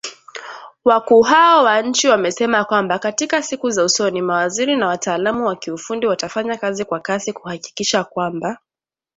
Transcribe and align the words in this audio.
Wakuu 0.85 1.21
hao 1.21 1.63
wa 1.63 1.81
nchi 1.81 2.07
wamesema 2.07 2.65
kwamba 2.65 2.99
katika 2.99 3.43
siku 3.43 3.69
za 3.69 3.83
usoni, 3.83 4.21
mawaziri 4.21 4.77
na 4.77 4.87
wataalamu 4.87 5.45
wa 5.47 5.55
kiufundi 5.55 6.05
watafanya 6.07 6.57
kazi 6.57 6.85
kwa 6.85 6.99
kasi 6.99 7.33
kuhakikisha 7.33 8.03
kwamba. 8.03 8.57